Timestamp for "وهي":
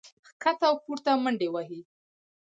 1.51-1.79